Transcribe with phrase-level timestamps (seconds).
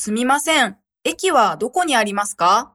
[0.00, 0.76] すみません。
[1.02, 2.72] 駅はどこにありますか？